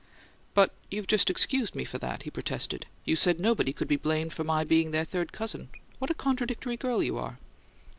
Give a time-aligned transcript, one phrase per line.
[0.55, 2.87] "But you've just excused me for that," he protested.
[3.05, 5.69] "You said nobody could be blamed for my being their third cousin.
[5.99, 7.37] What a contradictory girl you are!"